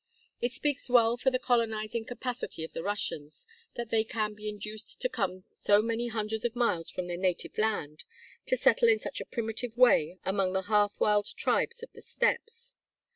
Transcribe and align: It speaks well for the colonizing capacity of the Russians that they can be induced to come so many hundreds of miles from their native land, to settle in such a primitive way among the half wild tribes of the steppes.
It 0.41 0.51
speaks 0.51 0.89
well 0.89 1.15
for 1.15 1.29
the 1.29 1.37
colonizing 1.37 2.05
capacity 2.05 2.63
of 2.63 2.73
the 2.73 2.81
Russians 2.81 3.45
that 3.75 3.91
they 3.91 4.03
can 4.03 4.33
be 4.33 4.49
induced 4.49 4.99
to 5.01 5.09
come 5.09 5.43
so 5.57 5.79
many 5.83 6.07
hundreds 6.07 6.43
of 6.43 6.55
miles 6.55 6.89
from 6.89 7.05
their 7.05 7.17
native 7.19 7.55
land, 7.55 8.03
to 8.47 8.57
settle 8.57 8.87
in 8.89 8.97
such 8.97 9.21
a 9.21 9.25
primitive 9.25 9.77
way 9.77 10.17
among 10.25 10.53
the 10.53 10.63
half 10.63 10.99
wild 10.99 11.27
tribes 11.37 11.83
of 11.83 11.93
the 11.93 12.01
steppes. 12.01 12.75